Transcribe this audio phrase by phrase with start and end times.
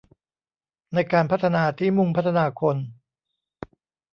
[0.93, 2.75] ในการพัฒนาที่มุ่งพัฒนาคน